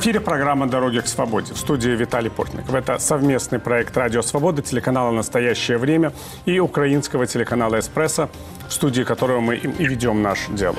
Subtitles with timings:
[0.00, 2.74] эфире программа «Дороги к свободе» в студии Виталий Портников.
[2.74, 6.14] Это совместный проект «Радио Свобода», телеканала «Настоящее время»
[6.46, 8.30] и украинского телеканала «Эспрессо»,
[8.66, 10.78] в студии которого мы и ведем наш диалог.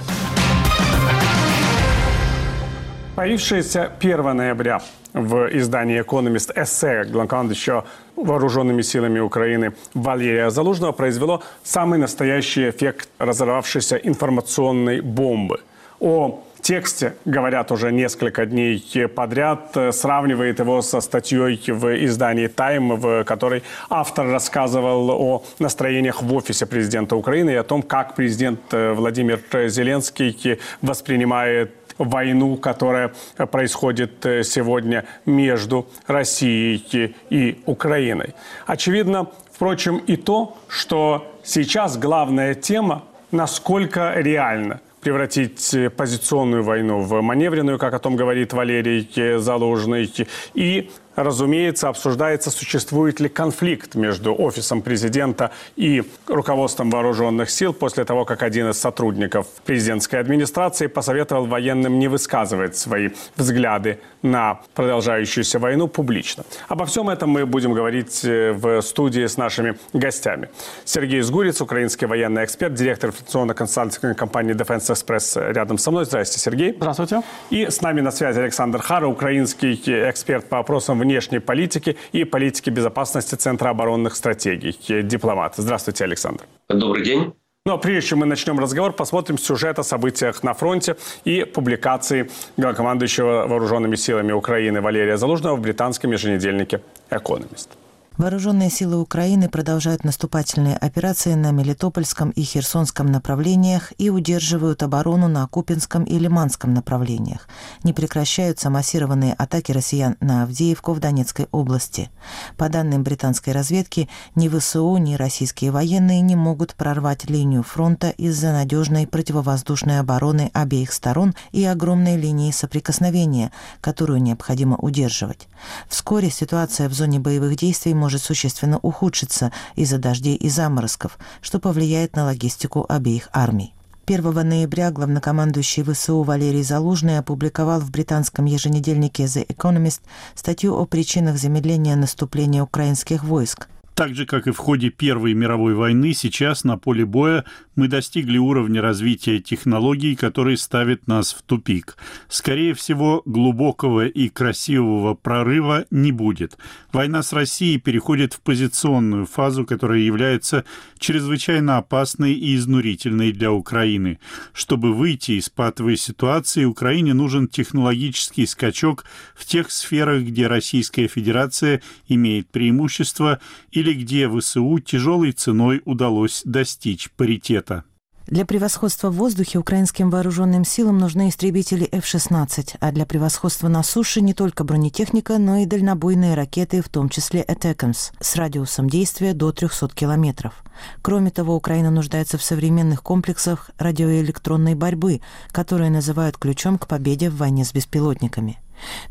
[3.15, 4.81] Появившееся 1 ноября
[5.13, 7.85] в издании «Экономист» эссе главнокомандующего
[8.15, 15.59] вооруженными силами Украины Валерия Залужного произвело самый настоящий эффект разорвавшейся информационной бомбы.
[15.99, 23.23] О тексте говорят уже несколько дней подряд, сравнивает его со статьей в издании «Тайм», в
[23.23, 29.41] которой автор рассказывал о настроениях в офисе президента Украины и о том, как президент Владимир
[29.67, 33.11] Зеленский воспринимает войну, которая
[33.51, 34.11] происходит
[34.43, 38.33] сегодня между Россией и Украиной.
[38.65, 47.77] Очевидно, впрочем, и то, что сейчас главная тема, насколько реально– превратить позиционную войну в маневренную,
[47.77, 50.11] как о том говорит Валерий Залужный,
[50.53, 58.25] и разумеется, обсуждается, существует ли конфликт между офисом президента и руководством вооруженных сил после того,
[58.25, 65.87] как один из сотрудников президентской администрации посоветовал военным не высказывать свои взгляды на продолжающуюся войну
[65.87, 66.43] публично.
[66.67, 70.49] Обо всем этом мы будем говорить э, в студии с нашими гостями.
[70.85, 76.05] Сергей Сгурец, украинский военный эксперт, директор информационно-консалтинговой компании Defense Express рядом со мной.
[76.05, 76.73] Здравствуйте, Сергей.
[76.77, 77.21] Здравствуйте.
[77.49, 79.75] И с нами на связи Александр Хара, украинский
[80.09, 85.55] эксперт по вопросам внешней политики и политики безопасности Центра оборонных стратегий, дипломат.
[85.57, 86.45] Здравствуйте, Александр.
[86.69, 87.33] Добрый день.
[87.65, 92.29] Ну а прежде чем мы начнем разговор, посмотрим сюжет о событиях на фронте и публикации
[92.57, 97.69] главнокомандующего вооруженными силами Украины Валерия Залужного в британском еженедельнике «Экономист».
[98.17, 105.47] Вооруженные силы Украины продолжают наступательные операции на Мелитопольском и Херсонском направлениях и удерживают оборону на
[105.47, 107.47] Купинском и Лиманском направлениях.
[107.83, 112.11] Не прекращаются массированные атаки россиян на Авдеевку в Донецкой области.
[112.57, 118.51] По данным британской разведки, ни ВСУ, ни российские военные не могут прорвать линию фронта из-за
[118.51, 125.47] надежной противовоздушной обороны обеих сторон и огромной линии соприкосновения, которую необходимо удерживать.
[125.87, 132.15] Вскоре ситуация в зоне боевых действий может существенно ухудшиться из-за дождей и заморозков, что повлияет
[132.15, 133.73] на логистику обеих армий.
[134.07, 140.01] 1 ноября главнокомандующий ВСУ Валерий Залужный опубликовал в британском еженедельнике The Economist
[140.35, 145.73] статью о причинах замедления наступления украинских войск– так же, как и в ходе Первой мировой
[145.73, 151.97] войны, сейчас на поле боя мы достигли уровня развития технологий, который ставит нас в тупик.
[152.27, 156.57] Скорее всего, глубокого и красивого прорыва не будет.
[156.91, 160.63] Война с Россией переходит в позиционную фазу, которая является
[160.99, 164.19] чрезвычайно опасной и изнурительной для Украины.
[164.53, 169.05] Чтобы выйти из патовой ситуации, Украине нужен технологический скачок
[169.35, 173.39] в тех сферах, где Российская Федерация имеет преимущество
[173.71, 177.83] или или где ВСУ тяжелой ценой удалось достичь паритета.
[178.27, 184.21] Для превосходства в воздухе украинским вооруженным силам нужны истребители F-16, а для превосходства на суше
[184.21, 189.51] не только бронетехника, но и дальнобойные ракеты, в том числе «Атакамс», с радиусом действия до
[189.51, 190.53] 300 километров.
[191.01, 195.21] Кроме того, Украина нуждается в современных комплексах радиоэлектронной борьбы,
[195.51, 198.60] которые называют ключом к победе в войне с беспилотниками.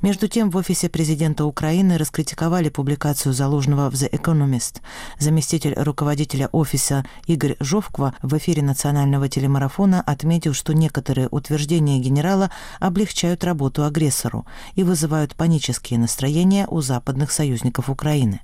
[0.02, 4.80] Между тем, в офисе президента Украины раскритиковали публикацию Залужного в The Economist.
[5.18, 13.44] Заместитель руководителя офиса Игорь Жовква в эфире национального телемарафона отметил, что некоторые утверждения генерала облегчают
[13.44, 18.40] работу агрессору и вызывают панические настроения у западных союзников Украины.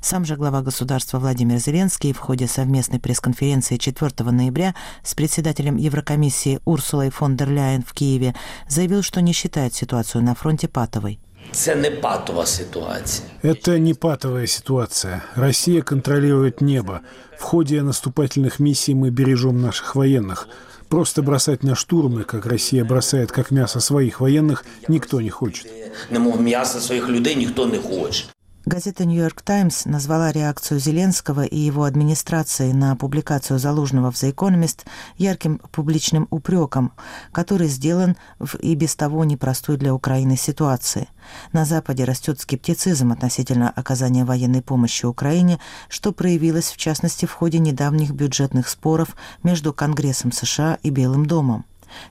[0.00, 6.60] Сам же глава государства Владимир Зеленский в ходе совместной пресс-конференции 4 ноября с председателем Еврокомиссии
[6.64, 8.34] Урсулой фон дер Ляйен в Киеве
[8.68, 11.20] заявил, что не считает ситуацию на фронте патовой.
[11.52, 13.26] Это не патовая ситуация.
[13.42, 15.24] Это не патовая ситуация.
[15.34, 17.02] Россия контролирует небо.
[17.38, 20.48] В ходе наступательных миссий мы бережем наших военных.
[20.88, 25.66] Просто бросать на штурмы, как Россия бросает как мясо своих военных, никто не хочет.
[26.10, 28.35] Мясо своих людей никто не хочет.
[28.68, 34.80] Газета «Нью-Йорк Таймс» назвала реакцию Зеленского и его администрации на публикацию Залужного в «The Economist»
[35.18, 36.90] ярким публичным упреком,
[37.30, 41.06] который сделан в и без того непростой для Украины ситуации.
[41.52, 47.60] На Западе растет скептицизм относительно оказания военной помощи Украине, что проявилось в частности в ходе
[47.60, 49.14] недавних бюджетных споров
[49.44, 51.66] между Конгрессом США и Белым домом.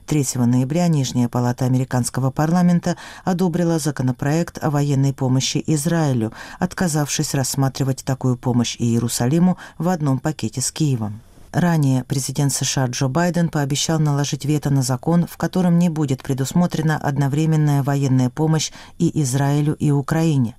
[0.06, 8.36] 3 ноября Нижняя палата американского парламента одобрила законопроект о военной помощи Израилю, отказавшись рассматривать такую
[8.36, 11.20] помощь Иерусалиму в одном пакете с Киевом.
[11.52, 16.98] Ранее президент США Джо Байден пообещал наложить вето на закон, в котором не будет предусмотрена
[16.98, 20.54] одновременная военная помощь и Израилю, и Украине.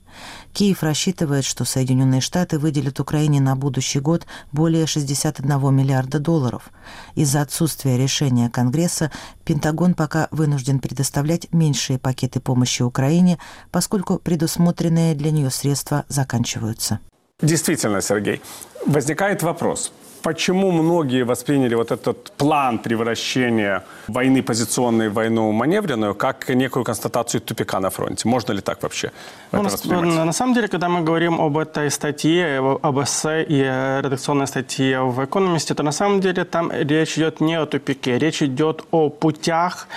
[0.58, 6.72] Киев рассчитывает, что Соединенные Штаты выделят Украине на будущий год более 61 миллиарда долларов.
[7.14, 9.12] Из-за отсутствия решения Конгресса
[9.46, 13.38] Пентагон пока вынужден предоставлять меньшие пакеты помощи Украине,
[13.70, 17.02] поскольку предусмотренные для нее средства заканчиваются.
[17.40, 18.42] Действительно, Сергей,
[18.88, 26.50] возникает вопрос– почему многие восприняли вот этот план превращения войны позиционной в войну маневренную как
[26.50, 28.28] некую констатацию тупика на фронте?
[28.28, 29.12] Можно ли так вообще
[29.52, 30.16] ну, это воспринимать?
[30.16, 33.62] На, на самом деле, когда мы говорим об этой статье, об эссе и
[34.04, 38.42] редакционной статье в «Экономисте», то на самом деле там речь идет не о тупике, речь
[38.42, 39.88] идет о путях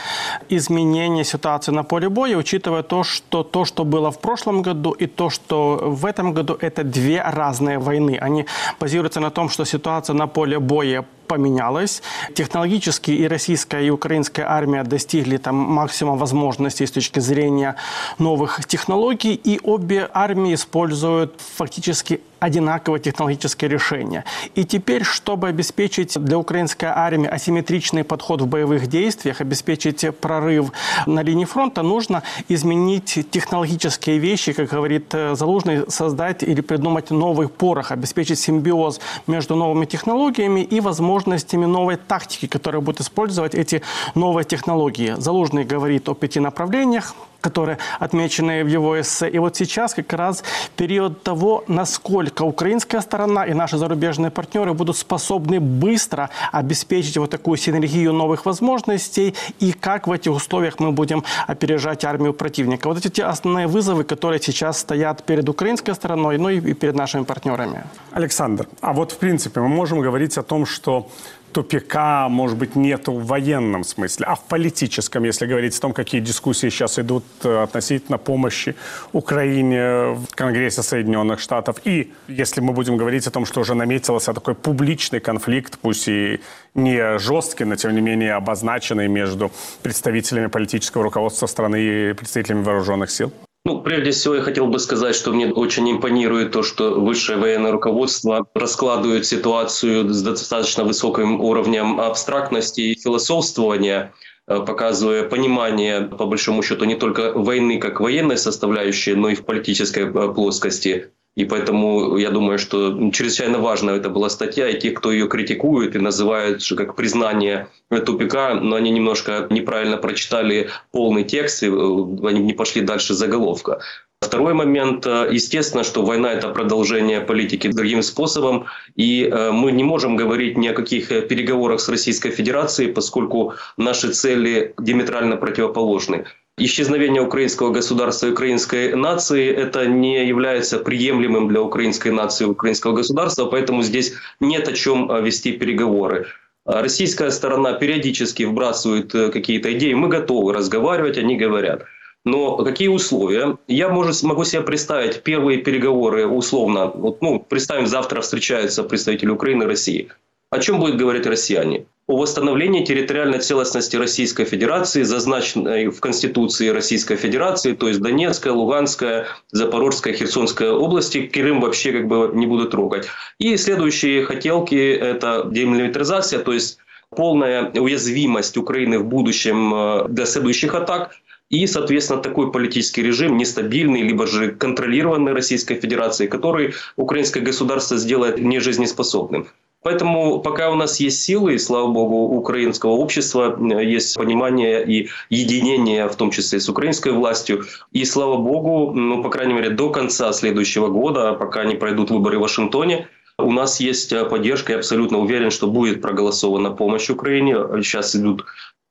[0.49, 5.07] изменения ситуации на поле боя, учитывая то, что то, что было в прошлом году и
[5.07, 8.19] то, что в этом году, это две разные войны.
[8.21, 8.47] Они
[8.81, 12.03] базируются на том, что ситуация на поле боя поменялось.
[12.35, 17.77] Технологически и российская, и украинская армия достигли там максимум возможностей с точки зрения
[18.19, 24.25] новых технологий, и обе армии используют фактически одинаковое технологическое решение.
[24.55, 30.73] И теперь, чтобы обеспечить для украинской армии асимметричный подход в боевых действиях, обеспечить прорыв
[31.07, 37.49] на линии фронта, нужно изменить технологические вещи, как говорит э, Залужный, создать или придумать новый
[37.49, 40.81] порох, обеспечить симбиоз между новыми технологиями и
[41.21, 43.83] возможностями новой тактики, которая будет использовать эти
[44.15, 45.15] новые технологии.
[45.19, 49.29] Залужный говорит о пяти направлениях, которые отмечены в его эссе.
[49.29, 50.45] И вот сейчас как раз
[50.77, 57.57] период того, насколько украинская сторона и наши зарубежные партнеры будут способны быстро обеспечить вот такую
[57.57, 62.89] синергию новых возможностей и как в этих условиях мы будем опережать армию противника.
[62.89, 67.25] Вот эти те основные вызовы, которые сейчас стоят перед украинской стороной, ну и перед нашими
[67.25, 67.85] партнерами.
[68.13, 71.09] Александр, а вот в принципе мы можем говорить о том, что
[71.53, 76.21] тупика, может быть, нету в военном смысле, а в политическом, если говорить о том, какие
[76.21, 78.75] дискуссии сейчас идут э, относительно помощи
[79.13, 81.77] Украине в Конгрессе Соединенных Штатов.
[81.85, 86.41] И если мы будем говорить о том, что уже наметился такой публичный конфликт, пусть и
[86.75, 89.51] не жесткий, но тем не менее обозначенный между
[89.83, 93.33] представителями политического руководства страны и представителями вооруженных сил.
[93.67, 97.73] Ну, прежде всего, я хотел бы сказать, что мне очень импонирует то, что высшее военное
[97.73, 104.15] руководство раскладывает ситуацию с достаточно высоким уровнем абстрактности и философствования,
[104.47, 109.45] э, показывая понимание, по большому счету, не только войны как военной составляющей, но и в
[109.45, 114.91] политической э, плоскости и поэтому я думаю, что чрезвычайно важна это была статья, и те,
[114.91, 117.69] кто ее критикует и называют как признание
[118.05, 123.81] тупика, но они немножко неправильно прочитали полный текст, и э, они не пошли дальше заголовка.
[124.21, 128.67] Второй момент, э, естественно, что война– это продолжение политики другим способом,
[128.97, 134.13] и э, мы не можем говорить ни о каких переговорах с Российской Федерацией, поскольку наши
[134.13, 136.27] цели диаметрально противоположны
[136.61, 142.93] исчезновение украинского государства и украинской нации это не является приемлемым для украинской нации и украинского
[142.93, 146.27] государства, поэтому здесь нет о чем э, вести переговоры.
[146.67, 151.85] А российская сторона периодически вбрасывает э, какие-то идеи, мы готовы разговаривать, они говорят.
[152.25, 153.57] Но какие условия?
[153.67, 156.93] Я может, могу себе представить первые переговоры условно.
[156.95, 160.11] Вот, ну, представим, завтра встречаются представители Украины и России.
[160.51, 161.87] О чем будут говорить россияне?
[162.11, 169.29] о восстановлении территориальной целостности Российской Федерации, зазначенной в Конституции Российской Федерации, то есть Донецкая, Луганская,
[169.53, 171.29] Запорожская, Херсонская области.
[171.29, 173.07] Крым вообще как бы не будут трогать.
[173.39, 176.79] И следующие хотелки– это демилитаризация, то есть
[177.11, 181.13] полная уязвимость Украины в будущем э, для следующих атак.
[181.49, 188.39] И, соответственно, такой политический режим, нестабильный, либо же контролированный Российской Федерацией, который украинское государство сделает
[188.39, 189.49] нежизнеспособным.
[189.83, 194.85] Поэтому пока у нас есть силы, и слава богу, у украинского общества э, есть понимание
[194.85, 197.65] и единение, в том числе с украинской властью.
[197.93, 202.39] И слава богу, ну, по крайней мере, до конца следующего года, пока не пройдут выборы
[202.39, 203.09] в Вашингтоне,
[203.39, 207.57] у нас есть э, поддержка, я абсолютно уверен, что будет проголосована помощь Украине.
[207.83, 208.45] Сейчас идут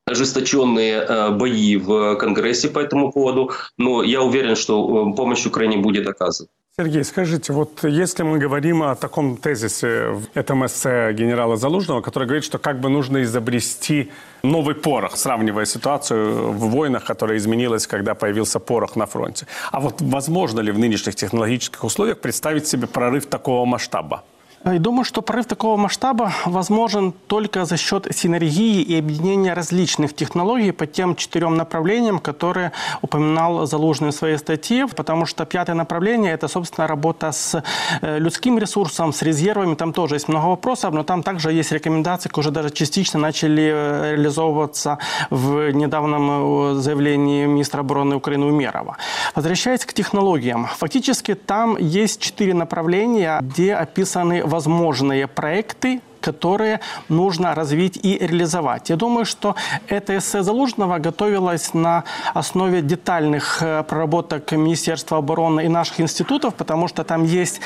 [0.05, 6.07] ожесточенные э, бои в Конгрессе по этому поводу, но я уверен, что помощь Украине будет
[6.07, 6.49] оказана.
[6.79, 12.23] Сергей, скажите, вот если мы говорим о таком тезисе в этом эссе генерала Залужного, который
[12.23, 18.15] говорит, что как бы нужно изобрести новый порох, сравнивая ситуацию в войнах, которая изменилась, когда
[18.15, 19.45] появился порох на фронте.
[19.73, 24.23] А вот возможно ли в нынешних технологических условиях представить себе прорыв такого масштаба?
[24.65, 30.71] И думаю, что прорыв такого масштаба возможен только за счет синергии и объединения различных технологий
[30.71, 36.47] по тем четырем направлениям, которые упоминал Залужный в своей статье, потому что пятое направление– это,
[36.47, 37.63] собственно, работа с
[38.01, 39.75] э, людским ресурсом, с резервами.
[39.75, 44.11] Там тоже есть много вопросов, но там также есть рекомендации, которые даже частично начали э,
[44.15, 44.97] реализовываться
[45.29, 48.97] в недавнем э, заявлении министра обороны Украины Умерова.
[49.35, 57.97] Возвращаясь к технологиям, фактически там есть четыре направления, где описаны возможные проекты, которые нужно развить
[58.03, 58.89] и реализовать.
[58.89, 59.55] Я думаю, что
[59.87, 62.03] это эссе Залужного готовилось на
[62.33, 67.61] основе детальных э, проработок Министерства обороны и наших институтов, потому что там есть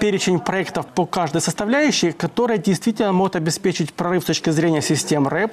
[0.00, 5.52] перечень проектов по каждой составляющей, которые действительно могут обеспечить прорыв с точки зрения систем РЭП,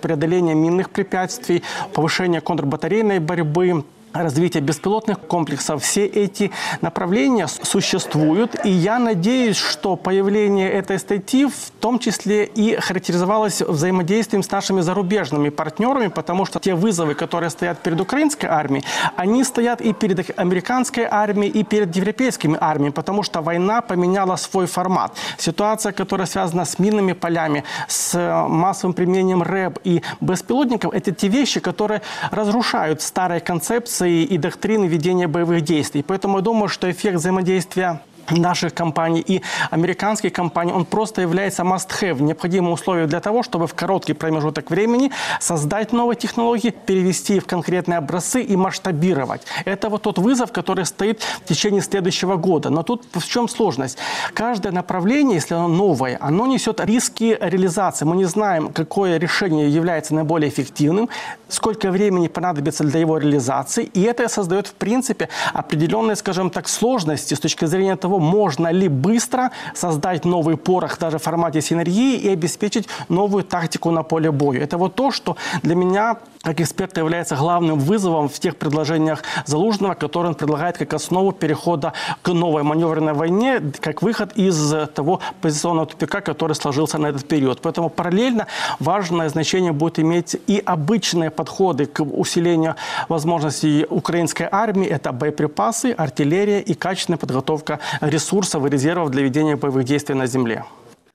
[0.00, 5.82] преодоления минных препятствий, повышения контрбатарейной борьбы, развития беспилотных комплексов.
[5.82, 6.50] Все эти
[6.80, 14.42] направления существуют, и я надеюсь, что появление этой статьи в том числе и характеризовалось взаимодействием
[14.42, 18.84] с нашими зарубежными партнерами, потому что те вызовы, которые стоят перед украинской армией,
[19.16, 24.66] они стоят и перед американской армией, и перед европейскими армиями, потому что война поменяла свой
[24.66, 25.12] формат.
[25.38, 31.60] Ситуация, которая связана с минными полями, с массовым применением РЭБ и беспилотников, это те вещи,
[31.60, 36.02] которые разрушают старые концепции концепции и доктрины ведения боевых действий.
[36.06, 38.00] Поэтому я думаю, что эффект взаимодействия
[38.30, 43.74] наших компаний и американских компаний, он просто является must-have, необходимым условием для того, чтобы в
[43.74, 45.10] короткий промежуток времени
[45.40, 49.42] создать новые технологии, перевести в конкретные образцы и масштабировать.
[49.64, 52.70] Это вот тот вызов, который стоит в течение следующего года.
[52.70, 53.98] Но тут в чем сложность?
[54.34, 58.04] Каждое направление, если оно новое, оно несет риски реализации.
[58.04, 61.08] Мы не знаем, какое решение является наиболее эффективным,
[61.48, 67.34] сколько времени понадобится для его реализации, и это создает, в принципе, определенные, скажем так, сложности
[67.34, 72.28] с точки зрения того, можно ли быстро создать новый порох даже в формате синергии и
[72.28, 74.60] обеспечить новую тактику на поле боя.
[74.60, 79.94] Это вот то, что для меня как эксперта является главным вызовом в тех предложениях Залужного,
[79.94, 85.86] которые он предлагает как основу перехода к новой маневренной войне, как выход из того позиционного
[85.86, 87.60] тупика, который сложился на этот период.
[87.62, 88.46] Поэтому параллельно
[88.80, 92.74] важное значение будет иметь и обычные подходы к усилению
[93.08, 94.86] возможностей украинской армии.
[94.86, 100.64] Это боеприпасы, артиллерия и качественная подготовка ресурсов и резервов для ведения боевых действий на земле.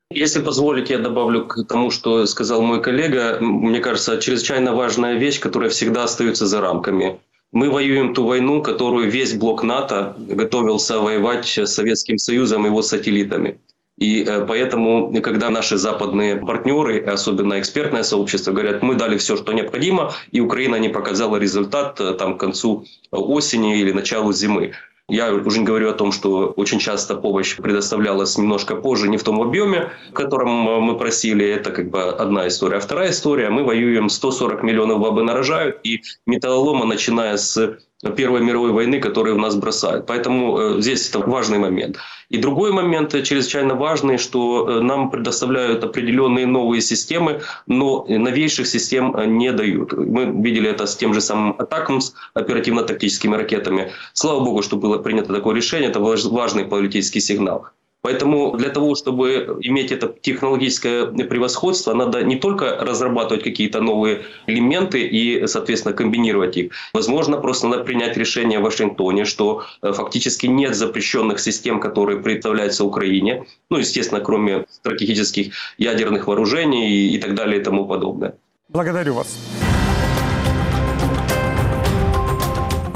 [0.09, 3.37] Если позволите, я добавлю к тому, что сказал мой коллега.
[3.41, 7.19] Мне кажется, чрезвычайно важная вещь, которая всегда остается за рамками.
[7.51, 12.81] Мы воюем ту войну, которую весь блок НАТО готовился воевать с Советским Союзом и его
[12.81, 13.59] сателлитами.
[13.97, 19.53] И э, поэтому, когда наши западные партнеры, особенно экспертное сообщество, говорят, мы дали все, что
[19.53, 24.73] необходимо, и Украина не показала результат э, там, к концу осени или началу зимы.
[25.09, 29.23] Я уже не говорю о том, что очень часто помощь предоставлялась немножко позже, не в
[29.23, 31.47] том объеме, в котором э, мы просили.
[31.47, 32.77] Это как бы одна история.
[32.77, 37.79] А вторая история, мы воюем 140 миллионов бабы нарожают, и металлолома, начиная с
[38.15, 40.05] Первой мировой войны, которые у нас бросают.
[40.05, 41.97] Поэтому э, здесь это важный момент.
[42.29, 48.67] И другой момент э, чрезвычайно важный, что э, нам предоставляют определенные новые системы, но новейших
[48.67, 49.93] систем не дают.
[49.93, 53.91] Мы видели это с тем же самым Атакмс, оперативно-тактическими ракетами.
[54.13, 55.89] Слава богу, что было принято такое решение.
[55.89, 57.69] Это важный политический сигнал.
[58.01, 65.01] Поэтому для того, чтобы иметь это технологическое превосходство, надо не только разрабатывать какие-то новые элементы
[65.01, 66.71] и, соответственно, комбинировать их.
[66.93, 72.85] Возможно, просто надо принять решение в Вашингтоне, что э, фактически нет запрещенных систем, которые представляются
[72.85, 73.45] Украине.
[73.69, 78.35] Ну, естественно, кроме стратегических ядерных вооружений и так далее и тому подобное.
[78.69, 79.37] Благодарю вас.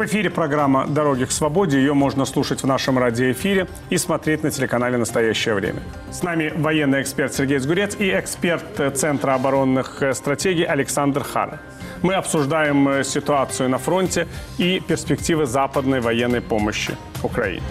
[0.01, 1.77] В эфире программа «Дороги к свободе».
[1.77, 5.83] Ее можно слушать в нашем радиоэфире и смотреть на телеканале «Настоящее время».
[6.09, 11.59] С нами военный эксперт Сергей Сгурец и эксперт Центра оборонных стратегий Александр Хара.
[12.01, 14.27] Мы обсуждаем ситуацию на фронте
[14.57, 17.61] и перспективы западной военной помощи Украине.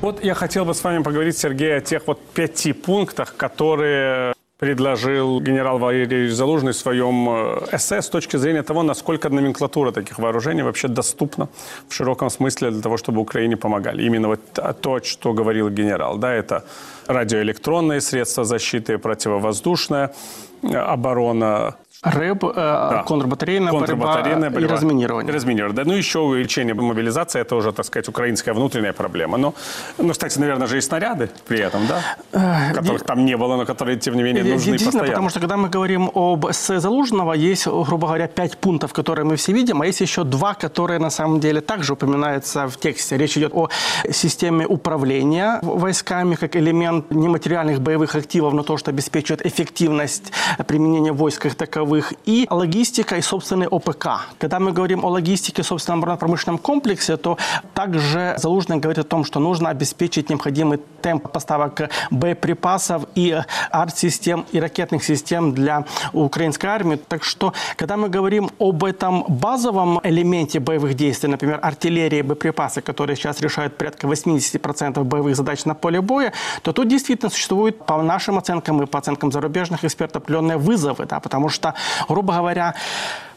[0.00, 4.33] Вот я хотел бы с вами поговорить, Сергей, о тех вот пяти пунктах, которые
[4.64, 10.18] предложил генерал Валерий Залужный в своем э, эссе с точки зрения того, насколько номенклатура таких
[10.18, 11.48] вооружений вообще доступна
[11.88, 14.02] в широком смысле для того, чтобы Украине помогали.
[14.02, 14.40] Именно вот
[14.80, 16.16] то, что говорил генерал.
[16.16, 16.64] Да, это
[17.06, 20.14] радиоэлектронные средства защиты, противовоздушная
[20.62, 23.04] э, оборона, РЭБ, э, да.
[23.06, 25.32] контрбатарейная, контрбатарейная борьба, борьба, и разминирование.
[25.32, 25.84] И разминирование.
[25.84, 29.38] Да, ну еще увеличение мобилизации, это уже, так сказать, украинская внутренняя проблема.
[29.38, 29.54] Но,
[29.98, 32.00] ну, кстати, наверное, же и снаряды при этом, да?
[32.32, 33.06] Э, которых Ди...
[33.06, 35.12] там не было, но которые, тем не менее, нужны Действительно, постоянно.
[35.12, 39.36] потому что когда мы говорим об СС Залужного, есть, грубо говоря, пять пунктов, которые мы
[39.36, 43.16] все видим, а есть еще два, которые на самом деле также упоминаются в тексте.
[43.16, 43.68] Речь идет о
[44.10, 50.32] системе управления войсками как элемент нематериальных боевых активов, но то, что обеспечивает эффективность
[50.66, 51.93] применения войск как таковых,
[52.24, 54.06] и логистика и собственный ОПК.
[54.38, 57.38] Когда мы говорим о логистике и собственном оборонно-промышленном комплексе, то
[57.74, 63.38] также Залужный говорит о том, что нужно обеспечить необходимый темп поставок боеприпасов и
[63.70, 66.96] арт-систем и ракетных систем для украинской армии.
[66.96, 72.80] Так что, когда мы говорим об этом базовом элементе боевых действий, например, артиллерии и боеприпасы,
[72.80, 76.32] которые сейчас решают порядка 80% боевых задач на поле боя,
[76.62, 81.20] то тут действительно существует, по нашим оценкам и по оценкам зарубежных экспертов, определенные вызовы, да,
[81.20, 81.74] потому что,
[82.08, 82.74] грубо говоря,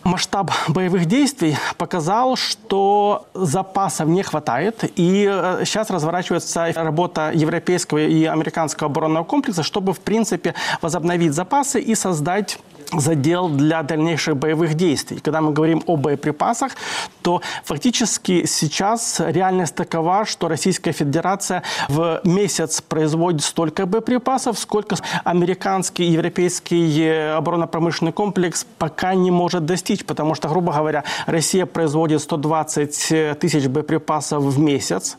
[0.07, 4.83] масштаб боевых действий показал, что запасов не хватает.
[4.95, 5.23] И
[5.65, 11.95] сейчас э, разворачивается работа европейского и американского оборонного комплекса, чтобы, в принципе, возобновить запасы и
[11.95, 12.59] создать
[12.91, 15.19] задел для дальнейших боевых действий.
[15.19, 16.73] Когда мы говорим о боеприпасах,
[17.21, 26.05] то фактически сейчас реальность такова, что Российская Федерация в месяц производит столько боеприпасов, сколько американский
[26.05, 32.21] и европейский э, оборонно-промышленный комплекс пока не может достичь, потому что, грубо говоря, Россия производит
[32.21, 35.17] 120 э, тысяч боеприпасов в месяц.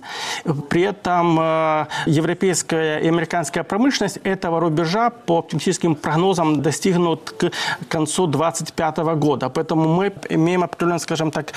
[0.69, 7.51] При этом э, европейская и американская промышленность этого рубежа по оптимистическим прогнозам достигнут к
[7.89, 9.49] к концу 2025 года.
[9.49, 11.53] Поэтому мы имеем определенный, скажем так,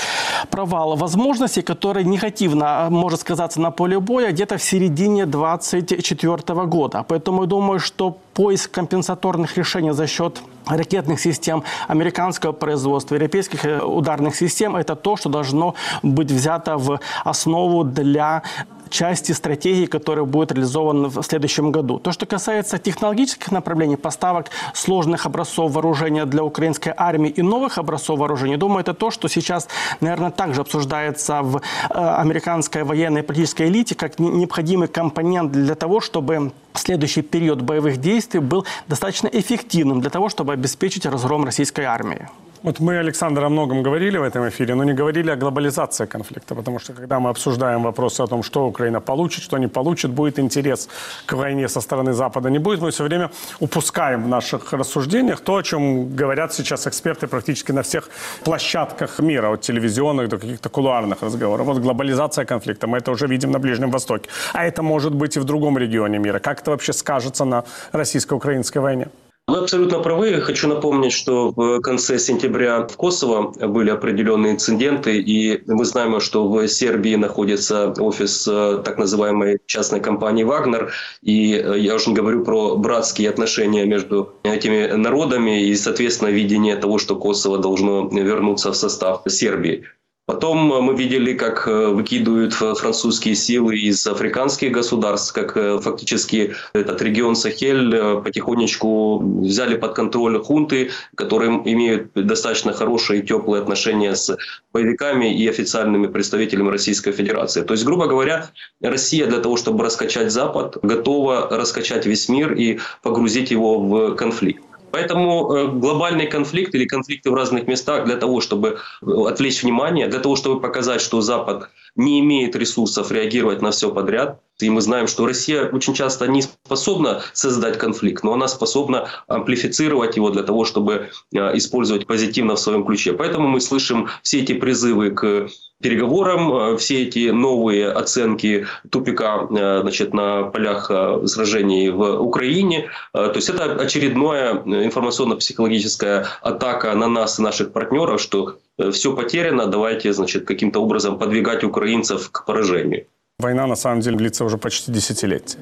[0.50, 7.04] провал возможностей, который негативно а, может сказаться на поле боя где-то в середине 2024 года.
[7.08, 13.80] Поэтому я думаю, что поиск компенсаторных решений за счет ракетных систем американского производства, европейских э,
[13.82, 18.44] ударных систем, это то, что должно быть взято в основу для
[18.92, 21.98] части стратегии, которая будет реализована в следующем году.
[22.00, 28.20] То, что касается технологических направлений, поставок сложных образцов вооружения для украинской армии и новых образцов
[28.20, 29.68] вооружения, думаю, это то, что сейчас,
[30.02, 36.02] наверное, также обсуждается в э, американской военной и политической элите как необходимый компонент для того,
[36.02, 42.28] чтобы следующий период боевых действий был достаточно эффективным для того, чтобы обеспечить разгром российской армии.
[42.64, 46.54] Вот мы, Александр, о многом говорили в этом эфире, но не говорили о глобализации конфликта,
[46.54, 50.38] потому что когда мы обсуждаем вопросы о том, что Украина получит, что не получит, будет
[50.38, 50.88] интерес
[51.26, 55.56] к войне со стороны Запада, не будет, мы все время упускаем в наших рассуждениях то,
[55.56, 58.10] о чем говорят сейчас эксперты практически на всех
[58.44, 61.66] площадках мира, от телевизионных до каких-то кулуарных разговоров.
[61.66, 64.30] Вот глобализация конфликта, мы это уже видим на Ближнем Востоке.
[64.54, 66.38] А это может быть и в другом регионе мира.
[66.40, 69.08] Как это вообще скажется на российско-украинской войне?
[69.52, 70.40] Вы абсолютно правы.
[70.40, 76.48] Хочу напомнить, что в конце сентября в Косово были определенные инциденты, и мы знаем, что
[76.48, 82.16] в Сербии находится офис э, так называемой частной компании «Вагнер», и э, я уже не
[82.16, 88.72] говорю про братские отношения между этими народами и, соответственно, видение того, что Косово должно вернуться
[88.72, 89.84] в состав Сербии.
[90.32, 96.54] Потом э, мы видели, как э, выкидывают французские силы из африканских государств, как э, фактически
[96.72, 104.16] этот регион Сахель потихонечку взяли под контроль хунты, которые имеют достаточно хорошие и теплые отношения
[104.16, 104.38] с
[104.72, 107.64] боевиками и официальными представителями Российской Федерации.
[107.64, 112.80] То есть, грубо говоря, Россия для того, чтобы раскачать Запад, готова раскачать весь мир и
[113.04, 114.64] погрузить его в конфликт.
[114.92, 120.08] Поэтому э, глобальный конфликт или конфликты в разных местах для того, чтобы э, отвлечь внимание,
[120.08, 124.40] для того, чтобы показать, что Запад не имеет ресурсов реагировать на все подряд.
[124.66, 130.16] И мы знаем, что Россия очень часто не способна создать конфликт, но она способна амплифицировать
[130.16, 133.14] его для того, чтобы э, использовать позитивно в своем ключе.
[133.14, 135.48] Поэтому мы слышим все эти призывы к
[135.82, 140.92] переговорам, э, все эти новые оценки тупика э, значит, на полях
[141.26, 142.90] сражений в Украине.
[143.14, 148.58] То есть это очередная информационно-психологическая атака на нас и наших партнеров, что
[148.92, 153.06] все потеряно, давайте значит, каким-то образом подвигать украинцев к поражению.
[153.42, 155.60] Война, на самом деле, длится уже почти десятилетие.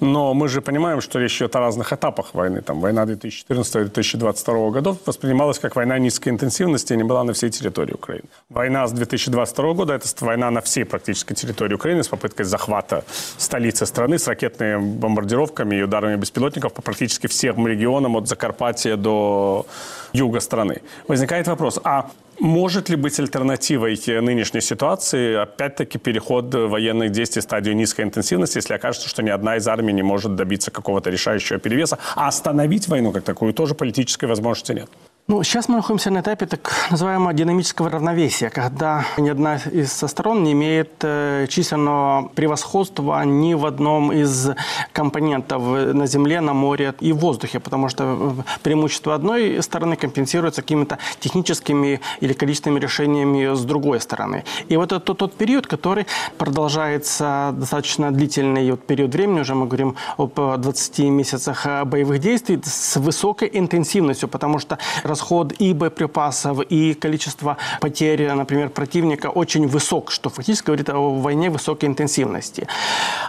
[0.00, 2.60] Но мы же понимаем, что речь идет о разных этапах войны.
[2.60, 7.94] Там, война 2014-2022 годов воспринималась как война низкой интенсивности и не была на всей территории
[7.94, 8.24] Украины.
[8.48, 13.04] Война с 2022 года– это война на всей практически территории Украины с попыткой захвата
[13.38, 19.66] столицы страны, с ракетными бомбардировками и ударами беспилотников по практически всем регионам от Закарпатья до
[20.12, 20.80] юга страны.
[21.08, 22.10] Возникает вопрос, а
[22.40, 28.74] может ли быть альтернативой нынешней ситуации, опять-таки, переход военных действий в стадию низкой интенсивности, если
[28.74, 33.12] окажется, что ни одна из армий не может добиться какого-то решающего перевеса, а остановить войну
[33.12, 34.90] как такую тоже политической возможности нет?
[35.30, 40.42] Ну, сейчас мы находимся на этапе так называемого динамического равновесия, когда ни одна из сторон
[40.42, 44.48] не имеет э, численного превосходства ни в одном из
[44.92, 45.62] компонентов
[45.94, 50.98] на земле, на море и в воздухе, потому что э, преимущество одной стороны компенсируется какими-то
[51.20, 54.42] техническими или количественными решениями с другой стороны.
[54.68, 56.06] И вот это тот, период, который
[56.38, 63.48] продолжается достаточно длительный период времени, уже мы говорим об 20 месяцах боевых действий с высокой
[63.52, 64.76] интенсивностью, потому что
[65.20, 71.50] расход и боеприпасов, и количество потерь, например, противника очень высок, что фактически говорит о войне
[71.50, 72.66] высокой интенсивности.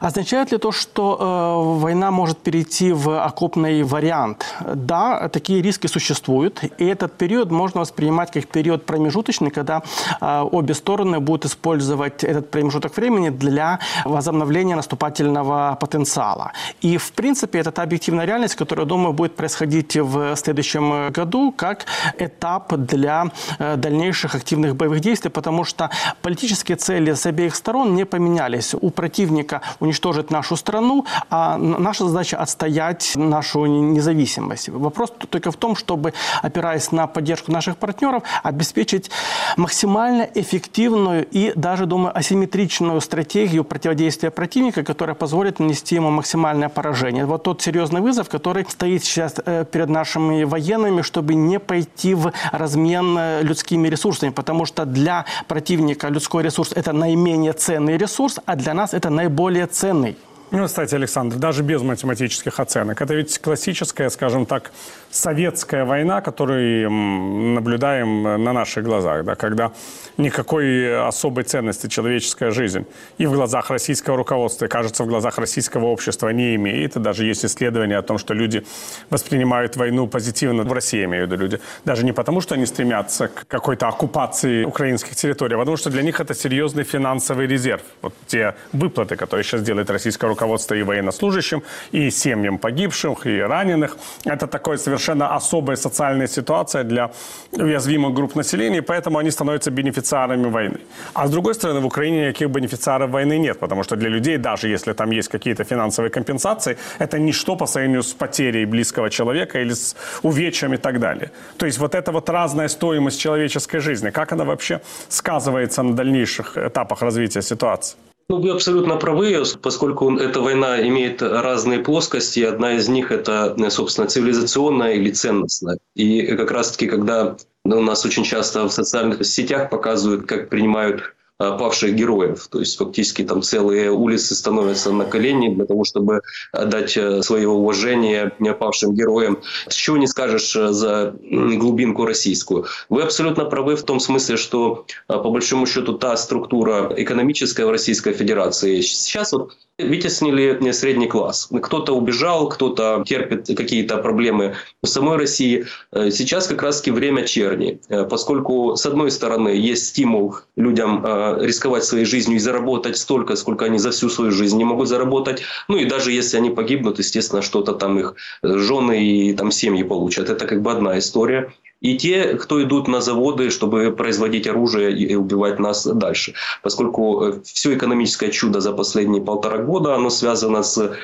[0.01, 4.45] Означает ли то, что э, война может перейти в окопный вариант?
[4.75, 9.81] Да, такие риски существуют, и этот период можно воспринимать как период промежуточный, когда
[10.21, 16.51] э, обе стороны будут использовать этот промежуток времени для возобновления наступательного потенциала.
[16.83, 21.70] И, в принципе, это та объективная реальность, которая, думаю, будет происходить в следующем году, как
[22.17, 25.89] этап для э, дальнейших активных боевых действий, потому что
[26.21, 28.73] политические цели с обеих сторон не поменялись.
[28.73, 34.69] У противника уничтожить нашу страну, а наша задача отстоять нашу независимость.
[34.69, 39.11] Вопрос только в том, чтобы, опираясь на поддержку наших партнеров, обеспечить
[39.57, 47.25] максимально эффективную и даже, думаю, асимметричную стратегию противодействия противника, которая позволит нанести ему максимальное поражение.
[47.25, 52.31] Вот тот серьезный вызов, который стоит сейчас э, перед нашими военными, чтобы не пойти в
[52.51, 58.55] размен э, людскими ресурсами, потому что для противника людской ресурс– это наименее ценный ресурс, а
[58.55, 60.17] для нас это наиболее ценный.
[60.51, 63.01] Ну, кстати, Александр, даже без математических оценок.
[63.01, 64.71] Это ведь классическая, скажем так,
[65.11, 69.71] советская война, которую наблюдаем на наших глазах, да, когда
[70.17, 72.85] никакой особой ценности человеческая жизнь
[73.17, 76.95] и в глазах российского руководства, и, кажется, в глазах российского общества не имеет.
[76.95, 78.65] И даже есть исследования о том, что люди
[79.09, 83.27] воспринимают войну позитивно, в России имею в виду люди, даже не потому, что они стремятся
[83.27, 87.81] к какой-то оккупации украинских территорий, а потому что для них это серьезный финансовый резерв.
[88.01, 93.97] Вот те выплаты, которые сейчас делает российское руководство и военнослужащим, и семьям погибших, и раненых,
[94.25, 97.11] это такое совершенно особая социальная ситуация для
[97.51, 100.79] уязвимых групп населения, поэтому они становятся бенефициарами войны.
[101.13, 104.67] А с другой стороны, в Украине никаких бенефициаров войны нет, потому что для людей, даже
[104.67, 109.73] если там есть какие-то финансовые компенсации, это ничто по сравнению с потерей близкого человека или
[109.73, 111.31] с увечьем и так далее.
[111.57, 116.57] То есть вот эта вот разная стоимость человеческой жизни, как она вообще сказывается на дальнейших
[116.57, 117.97] этапах развития ситуации?
[118.31, 122.39] Ну, вы абсолютно правы, поскольку эта война имеет разные плоскости.
[122.39, 125.79] Одна из них– это, собственно, цивилизационная или ценностная.
[125.95, 131.13] И как раз-таки, когда у нас очень часто в социальных сетях показывают, как принимают
[131.57, 132.47] павших героев.
[132.49, 137.47] То есть фактически там целые улицы становятся на колени для того, чтобы отдать э, свое
[137.47, 139.39] уважение павшим героям.
[139.69, 142.65] Чего не скажешь э, за глубинку российскую.
[142.89, 148.13] Вы абсолютно правы в том смысле, что по большому счету та структура экономическая в Российской
[148.13, 149.53] Федерации сейчас вот
[149.87, 151.49] вытеснили средний класс.
[151.61, 155.65] Кто-то убежал, кто-то терпит какие-то проблемы в самой России.
[155.91, 161.45] Э, сейчас как раз-таки время черни, э, поскольку, с одной стороны, есть стимул людям э,
[161.45, 165.41] рисковать своей жизнью и заработать столько, сколько они за всю свою жизнь не могут заработать.
[165.67, 170.29] Ну и даже если они погибнут, естественно, что-то там их жены и там семьи получат.
[170.29, 175.15] Это как бы одна история и те, кто идут на заводы, чтобы производить оружие и
[175.15, 176.35] убивать нас дальше.
[176.61, 180.95] Поскольку э, все экономическое чудо за последние полтора года, оно связано с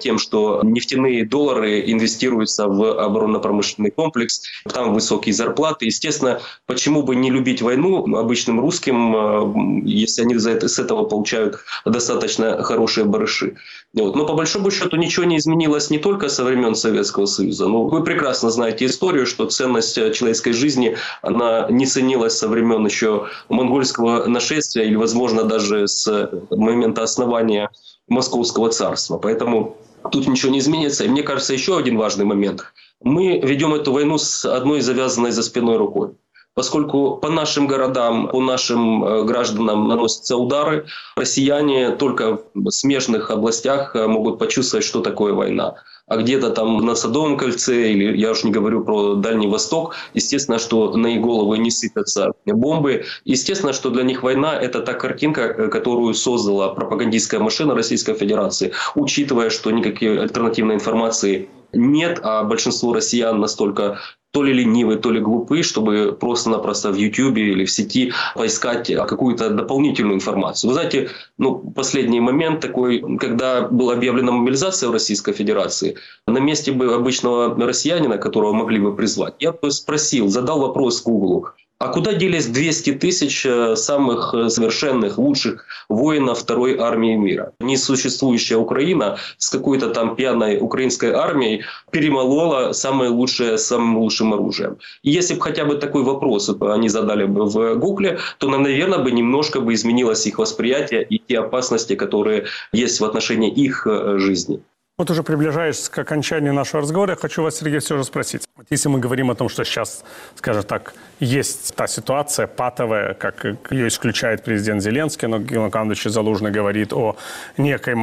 [0.00, 4.42] тем, что нефтяные доллары инвестируются в оборонно-промышленный комплекс,
[4.72, 5.86] там высокие зарплаты.
[5.86, 11.04] Естественно, почему бы не любить войну обычным русским, э, если они за это, с этого
[11.04, 13.56] получают достаточно хорошие барыши.
[13.94, 14.16] Вот.
[14.16, 17.68] Но по большому счету ничего не изменилось не только со времен Советского Союза.
[17.68, 23.28] Ну, вы прекрасно знаете историю, что ценность человеческой жизни, она не ценилась со времен еще
[23.48, 27.70] монгольского нашествия или, возможно, даже с момента основания
[28.08, 29.18] Московского царства.
[29.18, 29.76] Поэтому
[30.10, 31.04] тут ничего не изменится.
[31.04, 32.64] И мне кажется, еще один важный момент.
[33.00, 36.14] Мы ведем эту войну с одной завязанной за спиной рукой.
[36.54, 40.86] Поскольку по нашим городам, по нашим э, гражданам наносятся удары,
[41.16, 45.74] россияне только в смежных областях э, могут почувствовать, что такое война
[46.06, 50.58] а где-то там на Садовом кольце, или я уж не говорю про Дальний Восток, естественно,
[50.58, 53.04] что на их головы не сыпятся бомбы.
[53.24, 58.72] Естественно, что для них война– это та картинка, э, которую создала пропагандистская машина Российской Федерации,
[58.94, 63.98] учитывая, что никакой альтернативной информации нет, а большинство россиян настолько
[64.34, 69.50] то ли ленивые, то ли глупые, чтобы просто-напросто в YouTube или в сети поискать какую-то
[69.50, 70.70] дополнительную информацию.
[70.70, 71.08] Вы знаете,
[71.38, 77.54] ну, последний момент такой, когда была объявлена мобилизация в Российской Федерации, на месте бы обычного
[77.64, 83.44] россиянина, которого могли бы призвать, я спросил, задал вопрос Google, а куда делись 200 тысяч
[83.44, 87.52] э, самых э, совершенных, лучших воинов второй армии мира?
[87.60, 94.78] Несуществующая Украина с какой-то там пьяной украинской армией перемолола самое лучшее самым лучшим оружием.
[95.02, 99.10] И если бы хотя бы такой вопрос они задали бы в Гугле, то, наверное, бы
[99.10, 104.62] немножко бы изменилось их восприятие и те опасности, которые есть в отношении их э, жизни.
[104.96, 108.44] Вот уже приближаясь к окончанию нашего разговора, я хочу вас, Сергей, все же спросить.
[108.56, 110.04] Вот если мы говорим о том, что сейчас,
[110.36, 116.92] скажем так, есть та ситуация патовая, как ее исключает президент Зеленский, но Луканович Залужный говорит
[116.92, 117.16] о
[117.58, 117.96] некой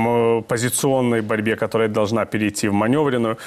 [0.43, 3.37] позиционной борьбе, которая должна перейти в маневренную,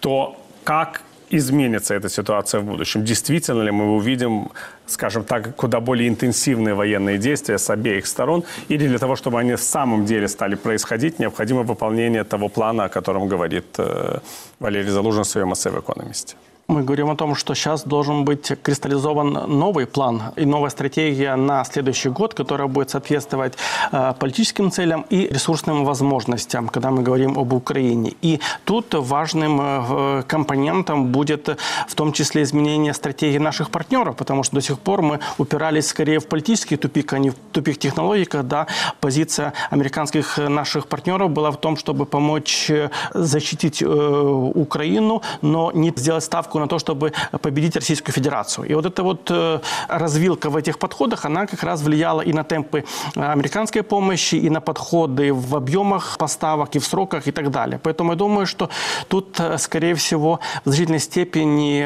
[0.00, 3.04] то как изменится эта ситуация в будущем?
[3.04, 4.50] Действительно ли мы увидим,
[4.86, 8.44] скажем так, куда более интенсивные военные действия с обеих сторон?
[8.68, 12.88] Или для того, чтобы они в самом деле стали происходить, необходимо выполнение того плана, о
[12.88, 14.18] котором говорит э,
[14.60, 16.36] Валерий Залужин в своем эссе в «Экономисте»?
[16.66, 21.62] Мы говорим о том, что сейчас должен быть кристаллизован новый план и новая стратегия на
[21.64, 23.52] следующий год, которая будет соответствовать
[23.92, 28.14] э, политическим целям и ресурсным возможностям, когда мы говорим об Украине.
[28.22, 31.48] И тут важным э, компонентом будет
[31.86, 36.18] в том числе изменение стратегии наших партнеров, потому что до сих пор мы упирались скорее
[36.18, 38.66] в политический тупик, а не в тупик технологий, когда
[39.00, 46.24] позиция американских наших партнеров была в том, чтобы помочь э, защитить Украину, но не сделать
[46.24, 48.68] ставку ставку на то, чтобы победить Российскую Федерацию.
[48.68, 52.44] И вот эта вот э, развилка в этих подходах, она как раз влияла и на
[52.44, 52.84] темпы
[53.16, 57.78] э, американской помощи, и на подходы в объемах поставок, и в сроках, и так далее.
[57.82, 58.68] Поэтому я думаю, что
[59.08, 61.84] тут, э, скорее всего, в значительной степени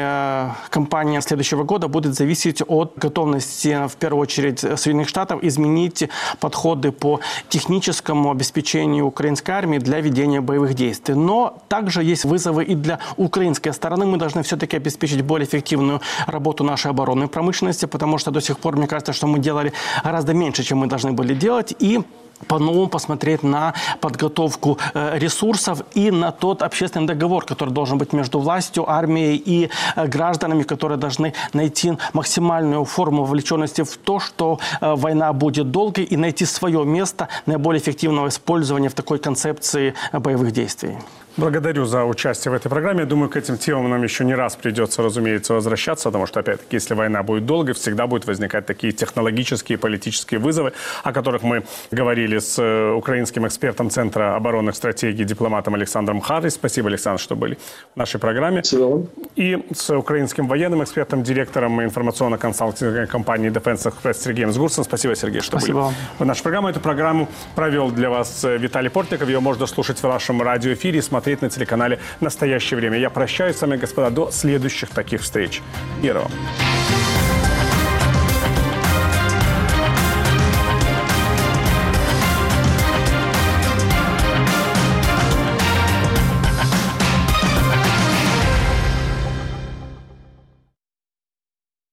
[0.69, 7.19] кампания следующего года будет зависеть от готовности, в первую очередь, Соединенных Штатов изменить подходы по
[7.49, 11.15] техническому обеспечению украинской армии для ведения боевых действий.
[11.15, 14.05] Но также есть вызовы и для украинской стороны.
[14.05, 18.57] Мы должны все все-таки обеспечить более эффективную работу нашей оборонной промышленности, потому что до сих
[18.59, 19.71] пор, мне кажется, что мы делали
[20.03, 21.73] гораздо меньше, чем мы должны были делать.
[21.79, 22.01] И
[22.47, 28.39] по-новому посмотреть на подготовку э, ресурсов и на тот общественный договор, который должен быть между
[28.39, 34.95] властью, армией и э, гражданами, которые должны найти максимальную форму вовлеченности в то, что э,
[34.95, 40.97] война будет долгой и найти свое место наиболее эффективного использования в такой концепции боевых действий.
[41.39, 43.01] Благодарю за участие в этой программе.
[43.01, 46.75] Я думаю, к этим темам нам еще не раз придется, разумеется, возвращаться, потому что, опять-таки,
[46.75, 51.63] если война будет долгой, всегда будут возникать такие технологические и политические вызовы, о которых мы
[51.91, 56.49] говорили с э, украинским экспертом Центра оборонных стратегий, дипломатом Александром Харри.
[56.49, 57.57] Спасибо, Александр, что были
[57.95, 58.61] в нашей программе.
[58.61, 59.07] Спасибо.
[59.37, 64.83] И с украинским военным экспертом, директором информационно-консалтинговой компании Defense Express Сергеем Сгурцем.
[64.83, 65.85] Спасибо, Сергей, что Спасибо.
[65.85, 66.71] были в нашей программе.
[66.71, 69.29] Эту программу провел для вас э, Виталий Портников.
[69.29, 72.97] Ее можно слушать в нашем радиоэфире и смотреть смотреть на телеканале «Настоящее время».
[72.97, 75.61] Я прощаюсь с вами, господа, до следующих таких встреч.
[76.01, 77.18] Мира вам!